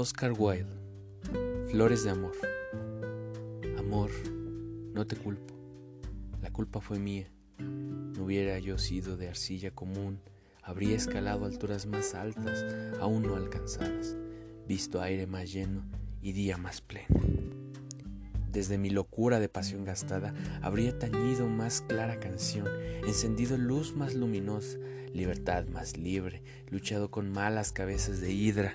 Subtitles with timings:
[0.00, 0.64] Oscar Wilde.
[1.70, 2.32] Flores de amor.
[3.78, 4.10] Amor,
[4.94, 5.54] no te culpo.
[6.40, 7.30] La culpa fue mía.
[7.58, 10.18] No hubiera yo sido de arcilla común,
[10.62, 12.64] habría escalado alturas más altas,
[12.98, 14.16] aún no alcanzadas,
[14.66, 15.82] visto aire más lleno
[16.22, 17.20] y día más pleno.
[18.50, 22.66] Desde mi locura de pasión gastada, habría tañido más clara canción,
[23.06, 24.78] encendido luz más luminosa,
[25.12, 28.74] libertad más libre, luchado con malas cabezas de hidra.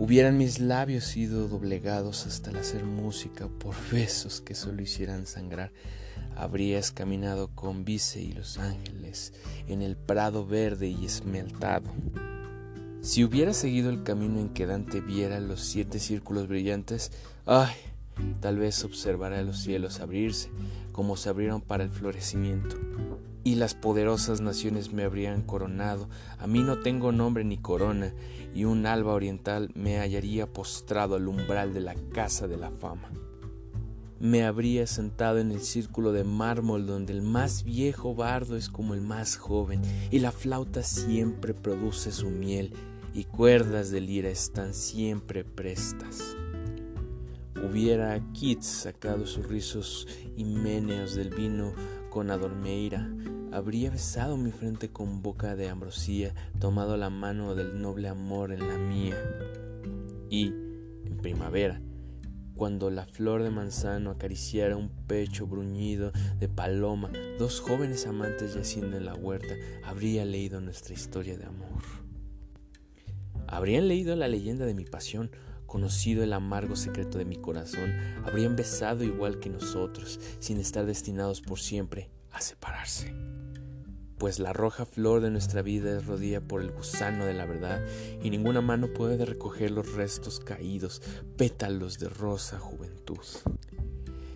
[0.00, 5.72] Hubieran mis labios sido doblegados hasta el hacer música por besos que solo hicieran sangrar,
[6.34, 9.34] habrías caminado con Vice y los ángeles
[9.68, 11.90] en el prado verde y esmeltado.
[13.02, 17.12] Si hubiera seguido el camino en que Dante viera los siete círculos brillantes,
[17.44, 17.74] ay,
[18.40, 20.48] tal vez observara los cielos abrirse,
[20.92, 22.78] como se abrieron para el florecimiento
[23.44, 26.08] y las poderosas naciones me habrían coronado.
[26.38, 28.12] A mí no tengo nombre ni corona,
[28.54, 33.10] y un alba oriental me hallaría postrado al umbral de la casa de la fama.
[34.18, 38.92] Me habría sentado en el círculo de mármol donde el más viejo bardo es como
[38.92, 42.74] el más joven, y la flauta siempre produce su miel,
[43.14, 46.36] y cuerdas de lira están siempre prestas.
[47.56, 50.06] Hubiera Keats sacado sus rizos
[50.36, 51.72] himéneos del vino
[52.08, 53.10] con adormeira,
[53.52, 58.68] habría besado mi frente con boca de ambrosía, tomado la mano del noble amor en
[58.68, 59.16] la mía.
[60.28, 60.46] Y,
[61.04, 61.80] en primavera,
[62.54, 68.96] cuando la flor de manzano acariciara un pecho bruñido de paloma, dos jóvenes amantes yaciendo
[68.96, 71.82] en la huerta, habría leído nuestra historia de amor.
[73.46, 75.30] Habrían leído la leyenda de mi pasión,
[75.70, 77.94] conocido el amargo secreto de mi corazón,
[78.26, 83.14] habrían besado igual que nosotros, sin estar destinados por siempre a separarse.
[84.18, 87.86] Pues la roja flor de nuestra vida es rodilla por el gusano de la verdad,
[88.20, 91.02] y ninguna mano puede recoger los restos caídos,
[91.36, 93.20] pétalos de rosa juventud.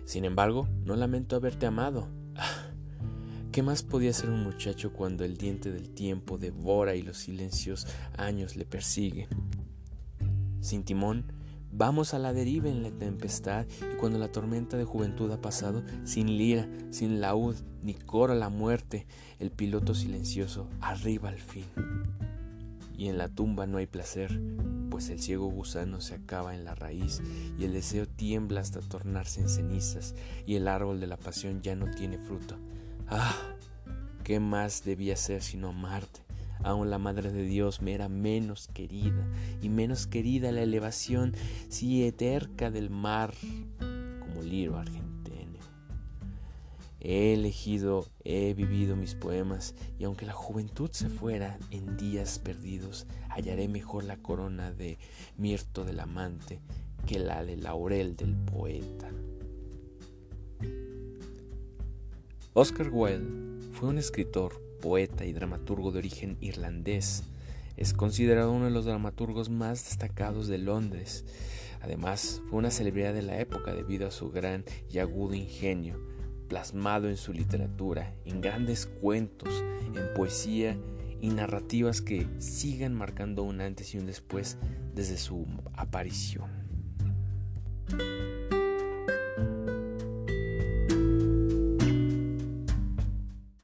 [0.05, 2.07] Sin embargo, no lamento haberte amado.
[2.35, 2.69] Ah,
[3.51, 7.87] ¿Qué más podía ser un muchacho cuando el diente del tiempo devora y los silencios
[8.17, 9.27] años le persiguen?
[10.65, 11.31] Sin timón,
[11.71, 15.83] vamos a la deriva en la tempestad y cuando la tormenta de juventud ha pasado,
[16.05, 19.05] sin lira, sin laúd, ni coro a la muerte,
[19.37, 21.65] el piloto silencioso arriba al fin.
[22.97, 24.41] Y en la tumba no hay placer,
[24.89, 27.21] pues el ciego gusano se acaba en la raíz
[27.59, 30.15] y el deseo tiembla hasta tornarse en cenizas
[30.47, 32.57] y el árbol de la pasión ya no tiene fruto.
[33.07, 33.35] Ah,
[34.23, 36.24] ¿qué más debía ser sino amarte?
[36.63, 39.27] Aún la Madre de Dios me era menos querida,
[39.61, 41.33] y menos querida la elevación,
[41.69, 43.33] si eterca del mar,
[44.19, 45.05] como liro argentino.
[47.07, 53.05] He elegido, he vivido mis poemas, y aunque la juventud se fuera en días perdidos,
[53.29, 54.97] hallaré mejor la corona de
[55.37, 56.61] mirto del amante
[57.05, 59.11] que la de laurel del poeta.
[62.53, 67.23] Oscar Wilde fue un escritor, poeta y dramaturgo de origen irlandés.
[67.75, 71.25] Es considerado uno de los dramaturgos más destacados de Londres.
[71.81, 75.99] Además, fue una celebridad de la época debido a su gran y agudo ingenio,
[76.47, 80.77] plasmado en su literatura, en grandes cuentos, en poesía
[81.19, 84.59] y narrativas que sigan marcando un antes y un después
[84.93, 86.64] desde su aparición.